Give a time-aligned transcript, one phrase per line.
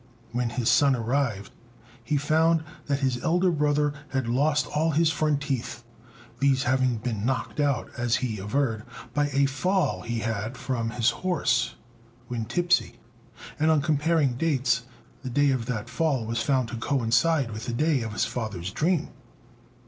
[0.31, 1.51] when his son arrived,
[2.03, 5.83] he found that his elder brother had lost all his front teeth,
[6.39, 8.81] these having been knocked out, as he averred,
[9.13, 11.75] by a fall he had had from his horse
[12.29, 12.97] when tipsy;
[13.59, 14.85] and, on comparing dates,
[15.21, 18.71] the day of that fall was found to coincide with the day of his father's
[18.71, 19.09] dream.